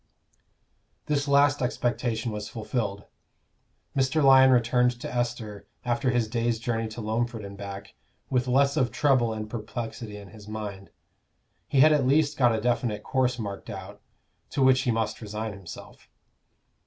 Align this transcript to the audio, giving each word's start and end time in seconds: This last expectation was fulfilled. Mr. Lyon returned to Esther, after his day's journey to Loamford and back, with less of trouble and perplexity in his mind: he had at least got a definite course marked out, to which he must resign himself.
This 1.05 1.27
last 1.27 1.61
expectation 1.61 2.31
was 2.31 2.49
fulfilled. 2.49 3.03
Mr. 3.95 4.23
Lyon 4.23 4.49
returned 4.49 4.99
to 4.99 5.15
Esther, 5.15 5.67
after 5.85 6.09
his 6.09 6.27
day's 6.27 6.57
journey 6.57 6.87
to 6.87 7.01
Loamford 7.01 7.45
and 7.45 7.55
back, 7.55 7.93
with 8.27 8.47
less 8.47 8.75
of 8.77 8.89
trouble 8.91 9.31
and 9.31 9.47
perplexity 9.47 10.17
in 10.17 10.29
his 10.29 10.47
mind: 10.47 10.89
he 11.67 11.81
had 11.81 11.93
at 11.93 12.07
least 12.07 12.35
got 12.35 12.51
a 12.55 12.59
definite 12.59 13.03
course 13.03 13.37
marked 13.37 13.69
out, 13.69 14.01
to 14.49 14.63
which 14.63 14.81
he 14.81 14.89
must 14.91 15.21
resign 15.21 15.53
himself. 15.53 16.09